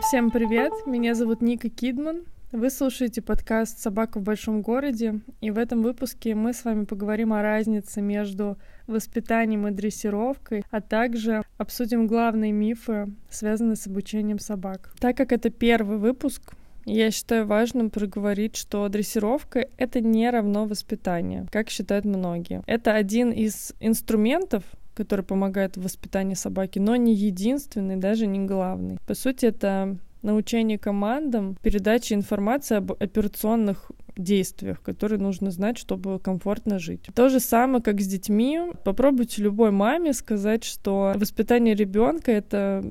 [0.00, 2.24] Всем привет, меня зовут Ника Кидман.
[2.50, 7.32] Вы слушаете подкаст «Собака в большом городе», и в этом выпуске мы с вами поговорим
[7.32, 8.56] о разнице между
[8.88, 14.90] воспитанием и дрессировкой, а также обсудим главные мифы, связанные с обучением собак.
[14.98, 16.54] Так как это первый выпуск,
[16.92, 22.62] я считаю важным проговорить, что дрессировка— это не равно воспитание, как считают многие.
[22.66, 28.98] Это один из инструментов, который помогает в воспитании собаки, но не единственный, даже не главный.
[29.06, 36.78] По сути, это научение командам, передача информации об операционных действиях, которые нужно знать, чтобы комфортно
[36.78, 37.08] жить.
[37.14, 38.60] То же самое, как с детьми.
[38.84, 42.82] Попробуйте любой маме сказать, что воспитание ребенка это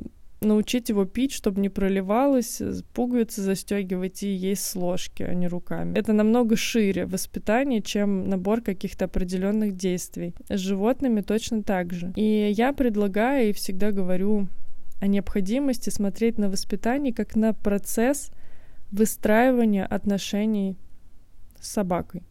[0.41, 2.62] научить его пить, чтобы не проливалось,
[2.93, 5.98] пуговицы застегивать и есть с ложки, а не руками.
[5.98, 10.35] Это намного шире воспитание, чем набор каких-то определенных действий.
[10.49, 12.13] С животными точно так же.
[12.16, 14.48] И я предлагаю и всегда говорю
[15.01, 18.31] о необходимости смотреть на воспитание как на процесс
[18.91, 20.77] выстраивания отношений
[21.59, 22.24] с собакой.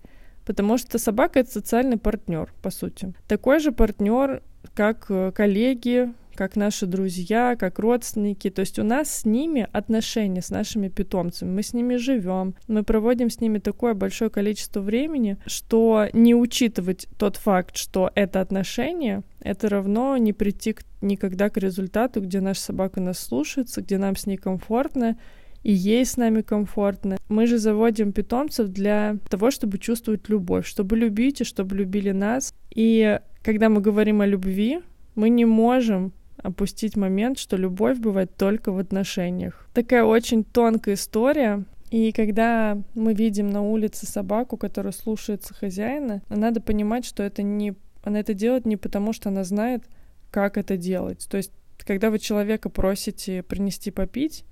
[0.44, 3.14] Потому что собака это социальный партнер, по сути.
[3.26, 4.42] Такой же партнер,
[4.74, 8.50] как э, коллеги, как наши друзья, как родственники.
[8.50, 11.50] То есть у нас с ними отношения, с нашими питомцами.
[11.50, 17.06] Мы с ними живем, мы проводим с ними такое большое количество времени, что не учитывать
[17.18, 22.60] тот факт, что это отношения, это равно не прийти к, никогда к результату, где наша
[22.60, 25.16] собака нас слушается, где нам с ней комфортно,
[25.62, 27.16] и ей с нами комфортно.
[27.28, 32.54] Мы же заводим питомцев для того, чтобы чувствовать любовь, чтобы любить и чтобы любили нас.
[32.74, 34.80] И когда мы говорим о любви,
[35.14, 36.12] мы не можем
[36.44, 39.66] опустить момент, что любовь бывает только в отношениях.
[39.72, 46.60] Такая очень тонкая история, и когда мы видим на улице собаку, которая слушается хозяина, надо
[46.60, 47.74] понимать, что это не...
[48.02, 49.84] она это делает не потому, что она знает,
[50.30, 51.26] как это делать.
[51.30, 54.44] То есть, когда вы человека просите принести попить,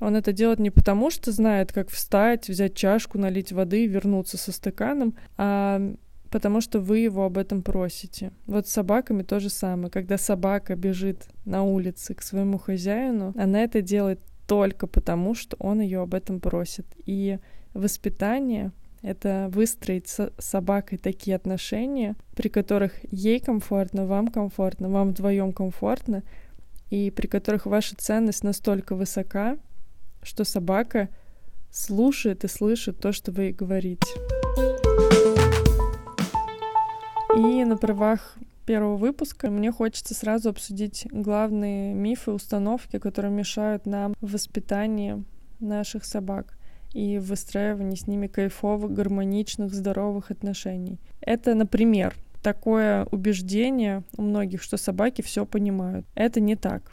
[0.00, 4.36] он это делает не потому, что знает, как встать, взять чашку, налить воды и вернуться
[4.36, 5.80] со стаканом, а
[6.30, 8.32] потому что вы его об этом просите.
[8.46, 9.90] Вот с собаками то же самое.
[9.90, 15.80] Когда собака бежит на улице к своему хозяину, она это делает только потому, что он
[15.80, 16.86] ее об этом просит.
[17.04, 17.38] И
[17.74, 18.72] воспитание—
[19.02, 26.22] это выстроить с собакой такие отношения, при которых ей комфортно, вам комфортно, вам вдвоем комфортно,
[26.90, 29.58] и при которых ваша ценность настолько высока,
[30.22, 31.10] что собака
[31.70, 34.08] слушает и слышит то, что вы ей говорите.
[37.36, 44.14] И на правах первого выпуска мне хочется сразу обсудить главные мифы, установки, которые мешают нам
[44.20, 45.24] в воспитании
[45.60, 46.58] наших собак
[46.92, 50.98] и в выстраивании с ними кайфовых, гармоничных, здоровых отношений.
[51.20, 56.06] Это, например, такое убеждение у многих, что собаки все понимают.
[56.14, 56.92] Это не так.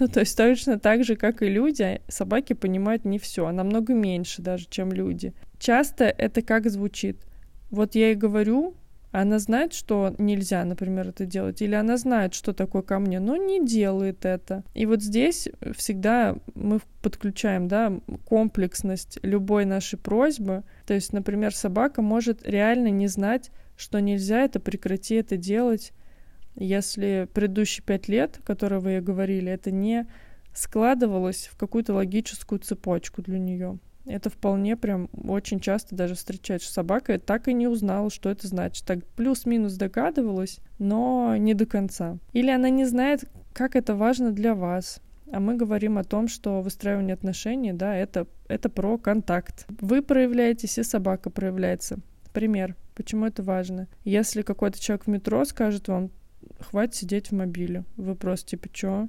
[0.00, 3.92] Ну, то есть точно так же, как и люди, собаки понимают не все, а намного
[3.92, 5.34] меньше даже, чем люди.
[5.58, 7.18] Часто это как звучит.
[7.70, 8.74] Вот я и говорю,
[9.12, 13.36] она знает, что нельзя, например, это делать, или она знает, что такое ко мне, но
[13.36, 14.62] не делает это.
[14.74, 17.92] И вот здесь всегда мы подключаем, да,
[18.24, 20.62] комплексность любой нашей просьбы.
[20.86, 25.92] То есть, например, собака может реально не знать, что нельзя это, прекрати это делать,
[26.54, 30.06] если предыдущие пять лет, которые вы ей говорили, это не
[30.52, 33.78] складывалось в какую-то логическую цепочку для нее.
[34.06, 38.46] Это вполне прям очень часто даже встречается, что собака так и не узнала, что это
[38.46, 38.84] значит.
[38.86, 42.18] Так плюс-минус догадывалась, но не до конца.
[42.32, 45.00] Или она не знает, как это важно для вас.
[45.32, 49.66] А мы говорим о том, что выстраивание отношений, да, это, это про контакт.
[49.80, 51.98] Вы проявляетесь, и собака проявляется.
[52.32, 52.74] Пример.
[52.94, 53.86] Почему это важно?
[54.04, 56.10] Если какой-то человек в метро скажет вам,
[56.58, 59.08] хватит сидеть в мобиле, вы просто типа, чё?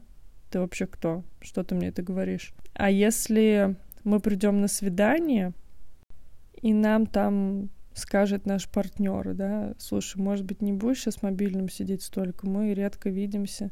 [0.51, 1.23] Ты вообще кто?
[1.41, 2.53] Что ты мне это говоришь?
[2.73, 5.53] А если мы придем на свидание,
[6.61, 12.03] и нам там скажет наш партнер, да, слушай, может быть, не будешь сейчас мобильным сидеть
[12.03, 13.71] столько, мы редко видимся,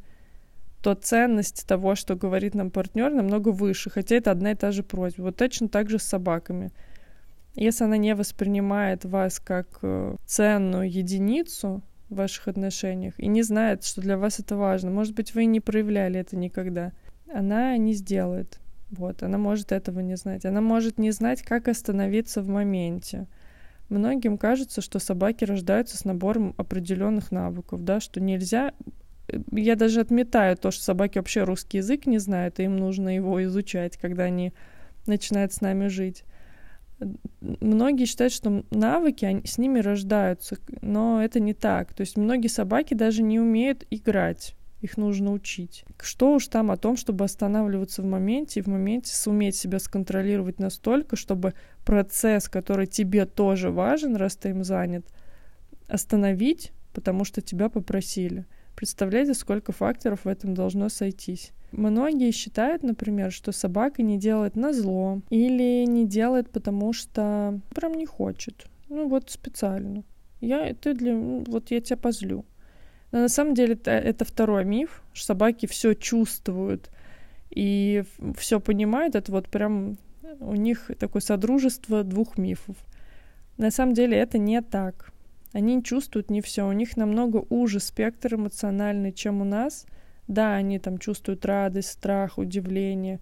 [0.82, 4.84] то ценность того, что говорит нам партнер, намного выше, хотя это одна и та же
[4.84, 5.24] просьба.
[5.24, 6.72] Вот точно так же с собаками.
[7.56, 13.84] Если она не воспринимает вас как э, ценную единицу в ваших отношениях и не знает,
[13.84, 16.94] что для вас это важно, может быть, вы и не проявляли это никогда,
[17.34, 18.60] она не сделает.
[18.92, 20.46] Вот, она может этого не знать.
[20.46, 23.28] Она может не знать, как остановиться в моменте.
[23.90, 28.74] Многим кажется, что собаки рождаются с набором определенных навыков, да, что нельзя...
[29.52, 33.44] Я даже отметаю то, что собаки вообще русский язык не знают, и им нужно его
[33.44, 34.54] изучать, когда они
[35.06, 36.24] начинают с нами жить.
[37.42, 41.94] Многие считают, что навыки, они, с ними рождаются, но это не так.
[41.94, 45.84] То есть многие собаки даже не умеют играть их нужно учить.
[46.02, 50.60] Что уж там о том, чтобы останавливаться в моменте и в моменте суметь себя сконтролировать
[50.60, 51.54] настолько, чтобы
[51.86, 55.06] процесс, который тебе тоже важен, раз ты им занят,
[55.88, 58.46] остановить, потому что тебя попросили.
[58.76, 61.52] Представляете, сколько факторов в этом должно сойтись.
[61.72, 67.94] Многие считают, например, что собака не делает на зло или не делает, потому что прям
[67.94, 68.66] не хочет.
[68.88, 70.04] Ну вот специально.
[70.42, 71.16] Я это для...
[71.16, 72.46] Вот я тебя позлю.
[73.12, 76.90] Но на самом деле это, это второй миф, собаки все чувствуют
[77.50, 78.04] и
[78.38, 79.16] все понимают.
[79.16, 79.98] Это вот прям
[80.40, 82.76] у них такое содружество двух мифов.
[83.58, 85.12] На самом деле это не так.
[85.54, 86.68] Они чувствуют не все.
[86.68, 89.86] У них намного уже спектр эмоциональный, чем у нас.
[90.28, 93.20] Да, они там чувствуют радость, страх, удивление,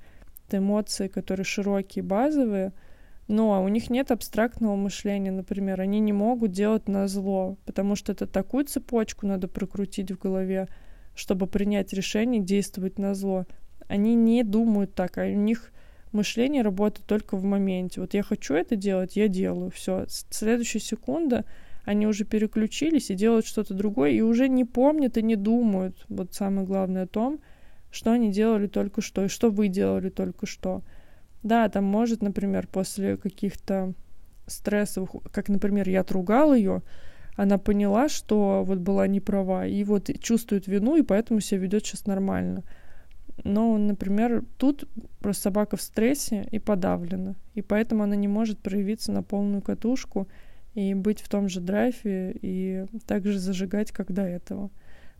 [0.51, 2.73] эмоции, которые широкие, базовые—
[3.27, 5.81] но у них нет абстрактного мышления, например.
[5.81, 10.67] Они не могут делать на зло, потому что это такую цепочку надо прокрутить в голове,
[11.15, 13.45] чтобы принять решение действовать на зло.
[13.87, 15.71] Они не думают так, а у них
[16.11, 18.01] мышление работает только в моменте.
[18.01, 19.71] Вот я хочу это делать, я делаю.
[19.71, 20.05] Все.
[20.07, 21.45] Следующая секунда
[21.83, 26.05] они уже переключились и делают что-то другое, и уже не помнят и не думают.
[26.09, 27.39] Вот самое главное о том,
[27.91, 30.81] что они делали только что, и что вы делали только что.
[31.47, 33.93] Да, там может, например, после каких-то
[34.47, 36.81] стрессовых, как, например, я отругал ее,
[37.37, 41.85] она поняла, что вот была не права, и вот чувствует вину, и поэтому себя ведет
[41.85, 42.63] сейчас нормально.
[43.45, 44.89] Но, например, тут
[45.19, 50.27] просто собака в стрессе и подавлена, и поэтому она не может проявиться на полную катушку
[50.73, 54.69] и быть в том же драйве и также зажигать, как до этого.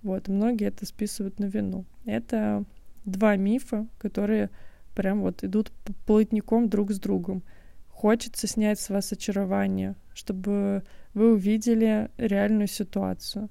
[0.03, 1.85] Вот, многие это списывают на вину.
[2.03, 2.65] Это
[3.05, 4.49] два мифа, которые
[4.97, 5.71] прям вот идут
[6.07, 7.43] плотником друг с другом.
[7.87, 10.83] Хочется снять с вас очарование, чтобы
[11.13, 13.49] вы увидели реальную ситуацию.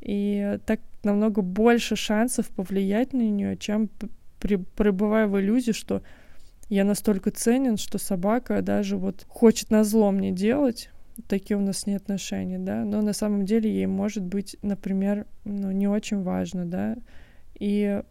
[0.00, 3.88] И так намного больше шансов повлиять на нее, чем
[4.38, 6.02] при, пребывая в иллюзии, что
[6.68, 10.90] я настолько ценен, что собака даже вот хочет на зло мне делать.
[11.26, 12.84] Такие у нас не отношения, да.
[12.84, 16.96] Но на самом деле ей может быть, например, ну, не очень важно, да.
[17.58, 18.02] И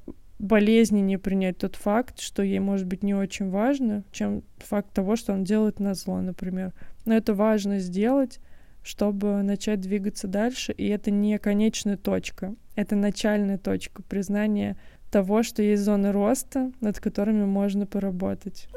[0.42, 5.34] болезненнее принять тот факт, что ей может быть не очень важно, чем факт того, что
[5.34, 6.74] он делает на зло, например.
[7.06, 8.40] Но это важно сделать,
[8.84, 14.78] чтобы начать двигаться дальше, и это не конечная точка, это начальная точка признания
[15.12, 18.68] того, что есть зоны роста, над которыми можно поработать.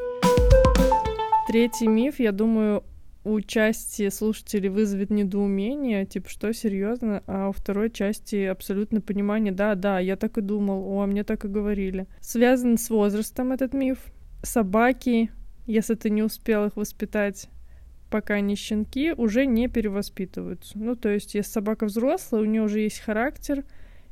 [1.49, 2.85] Третий миф, я думаю,
[3.25, 9.75] у части слушателей вызовет недоумение, типа, что серьезно, а у второй части абсолютно понимание, да,
[9.75, 12.07] да, я так и думал, о, мне так и говорили.
[12.21, 13.99] Связан с возрастом этот миф.
[14.43, 15.31] Собаки,
[15.67, 17.49] если ты не успел их воспитать,
[18.11, 20.79] пока они щенки, уже не перевоспитываются.
[20.79, 23.65] Ну, то есть, если собака взрослая, у нее уже есть характер,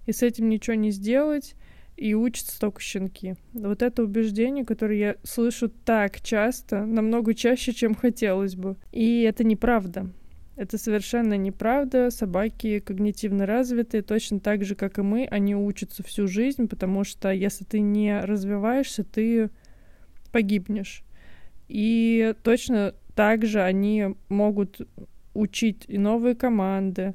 [0.07, 1.55] и с этим ничего не сделать,
[2.03, 3.37] и учатся только щенки.
[3.53, 8.77] Вот это убеждение, которое я слышу так часто, намного чаще, чем хотелось бы.
[8.91, 10.11] И это неправда.
[10.57, 12.11] Это совершенно неправда.
[12.11, 17.31] Собаки когнитивно развитые, точно так же, как и мы, они учатся всю жизнь, потому что
[17.31, 19.51] если ты не развиваешься, ты
[20.33, 21.05] погибнешь.
[21.69, 24.81] И точно так же они могут
[25.35, 27.15] учить и новые команды,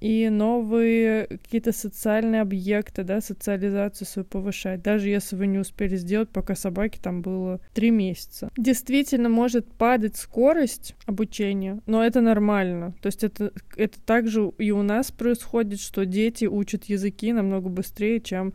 [0.00, 6.30] и новые какие-то социальные объекты, да, социализацию свою повышать, даже если вы не успели сделать,
[6.30, 8.50] пока собаке там было три месяца.
[8.56, 12.94] Действительно может падать скорость обучения, но это нормально.
[13.00, 18.20] То есть это, это также и у нас происходит, что дети учат языки намного быстрее,
[18.20, 18.54] чем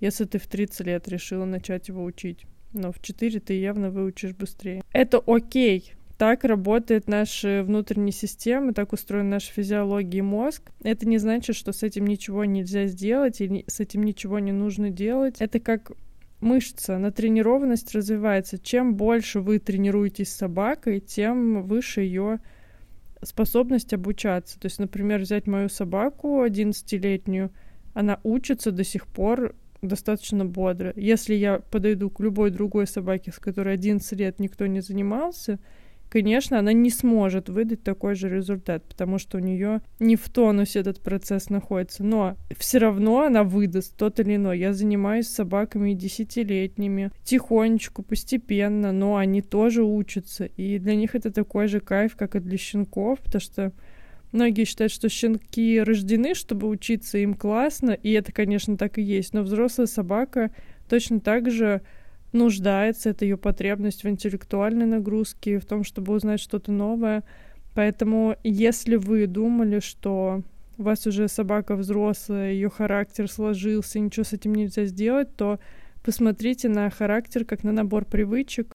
[0.00, 2.44] если ты в 30 лет решила начать его учить.
[2.74, 4.82] Но в 4 ты явно выучишь быстрее.
[4.92, 5.92] Это окей,
[6.22, 10.70] так работает наша внутренняя система, так устроена наша физиология и мозг.
[10.84, 14.90] Это не значит, что с этим ничего нельзя сделать или с этим ничего не нужно
[14.90, 15.40] делать.
[15.40, 15.90] Это как
[16.38, 18.56] мышца, натренированность развивается.
[18.60, 22.38] Чем больше вы тренируетесь с собакой, тем выше ее
[23.20, 24.60] способность обучаться.
[24.60, 27.50] То есть, например, взять мою собаку 11-летнюю,
[27.94, 30.92] она учится до сих пор достаточно бодро.
[30.94, 35.58] Если я подойду к любой другой собаке, с которой 11 лет никто не занимался,
[36.12, 40.80] конечно, она не сможет выдать такой же результат, потому что у нее не в тонусе
[40.80, 42.04] этот процесс находится.
[42.04, 44.58] Но все равно она выдаст тот или иной.
[44.58, 50.44] Я занимаюсь собаками десятилетними, тихонечку, постепенно, но они тоже учатся.
[50.44, 53.72] И для них это такой же кайф, как и для щенков, потому что
[54.32, 59.34] Многие считают, что щенки рождены, чтобы учиться им классно, и это, конечно, так и есть.
[59.34, 60.50] Но взрослая собака
[60.88, 61.82] точно так же
[62.32, 67.24] нуждается, это ее потребность в интеллектуальной нагрузке, в том, чтобы узнать что-то новое.
[67.74, 70.42] Поэтому, если вы думали, что
[70.78, 75.58] у вас уже собака взрослая, ее характер сложился, ничего с этим нельзя сделать, то
[76.02, 78.72] посмотрите на характер как на набор привычек.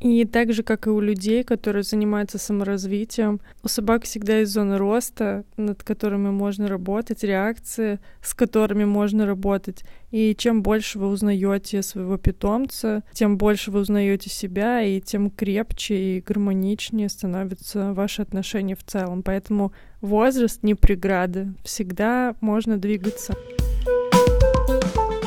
[0.00, 4.76] И так же, как и у людей, которые занимаются саморазвитием, у собак всегда есть зоны
[4.76, 9.82] роста, над которыми можно работать, реакции, с которыми можно работать.
[10.10, 16.18] И чем больше вы узнаете своего питомца, тем больше вы узнаете себя, и тем крепче
[16.18, 19.22] и гармоничнее становятся ваши отношения в целом.
[19.22, 23.34] Поэтому возраст не преграда, всегда можно двигаться.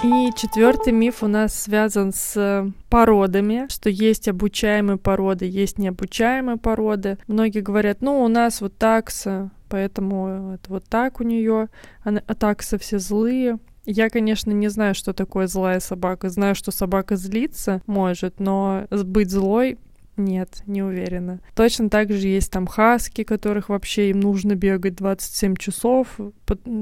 [0.04, 7.18] И четвертый миф у нас связан с породами, что есть обучаемые породы, есть необучаемые породы.
[7.28, 11.70] Многие говорят, ну, у нас вот такса, поэтому это вот так у нее,
[12.04, 13.58] а такса все злые.
[13.86, 16.30] Я, конечно, не знаю, что такое злая собака.
[16.30, 19.80] Знаю, что собака злится может, но быть злой
[20.18, 21.40] нет, не уверена.
[21.56, 26.20] Точно так же есть там хаски, которых вообще им нужно бегать 27 часов,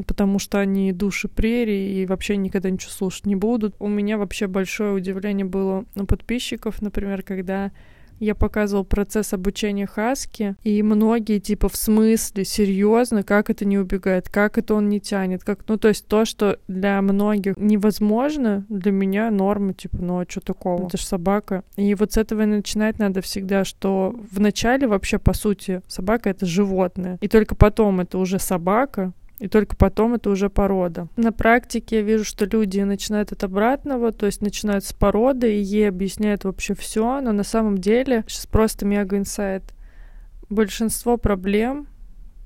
[0.07, 3.75] потому что они души прерии и вообще никогда ничего слушать не будут.
[3.79, 7.71] У меня вообще большое удивление было у подписчиков, например, когда
[8.19, 14.29] я показывал процесс обучения Хаски, и многие типа в смысле, серьезно, как это не убегает,
[14.29, 18.91] как это он не тянет, как, ну то есть то, что для многих невозможно, для
[18.91, 21.63] меня норма, типа, ну а что такого, это же собака.
[21.75, 26.29] И вот с этого и начинать надо всегда, что в начале вообще, по сути, собака—
[26.31, 31.07] это животное, и только потом это уже собака, и только потом это уже порода.
[31.17, 35.61] На практике я вижу, что люди начинают от обратного, то есть начинают с породы, и
[35.61, 39.63] ей объясняют вообще все, но на самом деле, сейчас просто мега инсайт,
[40.49, 41.87] большинство проблем,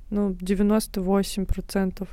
[0.10, 2.08] ну, 98%,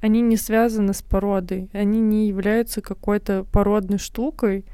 [0.00, 4.64] они не связаны с породой, они не являются какой-то породной штукой,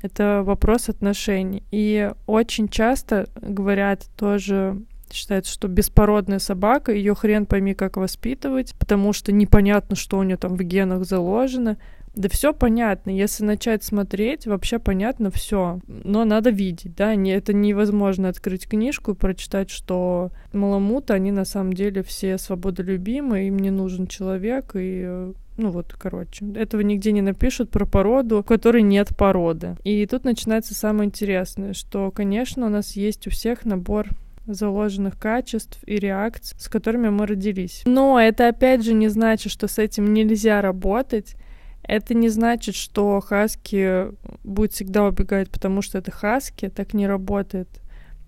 [0.00, 1.62] это вопрос отношений.
[1.70, 4.78] И очень часто говорят тоже
[5.12, 10.36] Считается, что беспородная собака, ее хрен пойми, как воспитывать, потому что непонятно, что у нее
[10.36, 11.76] там в генах заложено.
[12.16, 17.52] Да все понятно, если начать смотреть, вообще понятно все, но надо видеть, да, не, это
[17.52, 23.70] невозможно открыть книжку и прочитать, что маламуты, они на самом деле все свободолюбимые, им не
[23.70, 29.14] нужен человек, и ну вот, короче, этого нигде не напишут про породу, у которой нет
[29.16, 29.76] породы.
[29.84, 34.08] И тут начинается самое интересное, что, конечно, у нас есть у всех набор
[34.46, 37.82] заложенных качеств и реакций, с которыми мы родились.
[37.84, 41.36] Но это опять же не значит, что с этим нельзя работать.
[41.82, 44.08] Это не значит, что хаски
[44.42, 47.68] будет всегда убегать, потому что это хаски, так не работает.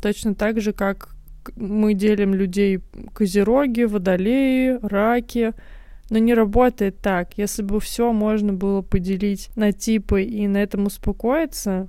[0.00, 1.16] Точно так же, как
[1.56, 2.80] мы делим людей
[3.12, 5.54] козероги, водолеи, раки,
[6.10, 7.36] но не работает так.
[7.36, 11.88] Если бы все можно было поделить на типы и на этом успокоиться,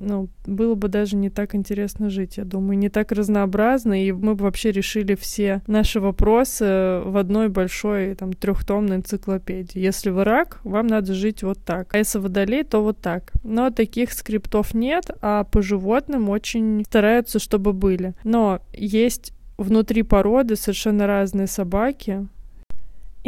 [0.00, 4.34] ну, было бы даже не так интересно жить, я думаю, не так разнообразно, и мы
[4.34, 9.78] бы вообще решили все наши вопросы в одной большой там трехтомной энциклопедии.
[9.78, 13.32] Если вы рак, вам надо жить вот так, а если водолей, то вот так.
[13.42, 18.14] Но таких скриптов нет, а по животным очень стараются, чтобы были.
[18.24, 22.28] Но есть внутри породы совершенно разные собаки,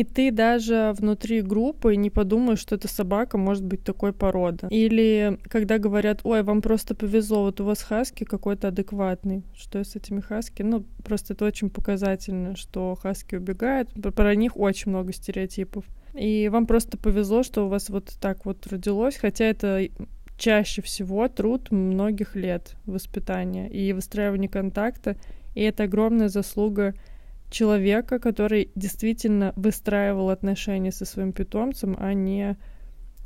[0.00, 4.66] и ты даже внутри группы не подумаешь, что эта собака может быть такой породы.
[4.70, 9.44] Или когда говорят, ой, вам просто повезло, вот у вас хаски какой-то адекватный.
[9.54, 10.62] Что с этими хаски?
[10.62, 13.90] Ну, просто это очень показательно, что хаски убегают.
[14.14, 15.84] Про них очень много стереотипов.
[16.14, 19.86] И вам просто повезло, что у вас вот так вот родилось, хотя это
[20.38, 25.16] чаще всего труд многих лет воспитания и выстраивания контакта.
[25.54, 26.94] И это огромная заслуга
[27.50, 32.56] человека, который действительно выстраивал отношения со своим питомцем, а не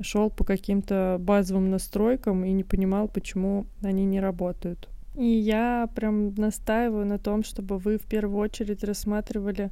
[0.00, 4.88] шел по каким-то базовым настройкам и не понимал, почему они не работают.
[5.14, 9.70] И я прям настаиваю на том, чтобы вы в первую очередь рассматривали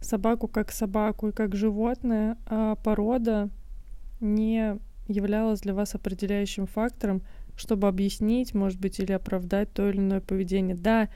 [0.00, 3.50] собаку как собаку и как животное, а порода
[4.20, 4.78] не
[5.08, 7.22] являлась для вас определяющим фактором,
[7.56, 10.76] чтобы объяснить, может быть, или оправдать то или иное поведение.
[10.76, 11.08] Да,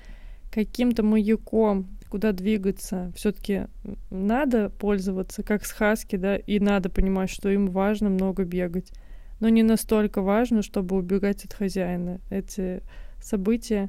[0.50, 3.10] каким-то маяком куда двигаться.
[3.16, 3.68] Все-таки
[4.10, 8.92] надо пользоваться, как с хаски, да, и надо понимать, что им важно много бегать.
[9.40, 12.20] Но не настолько важно, чтобы убегать от хозяина.
[12.28, 12.82] Эти
[13.18, 13.88] события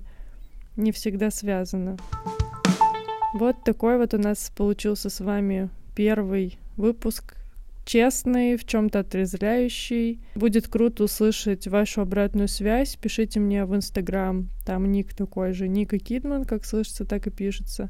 [0.77, 1.97] не всегда связаны.
[3.33, 7.35] Вот такой вот у нас получился с вами первый выпуск
[7.83, 10.21] честный, в чем-то отрезвляющий.
[10.35, 12.95] Будет круто услышать вашу обратную связь.
[12.95, 14.47] Пишите мне в Инстаграм.
[14.65, 17.89] Там ник такой же, Ника Кидман, как слышится, так и пишется.